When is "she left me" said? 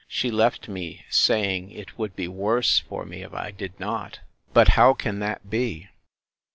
0.07-1.05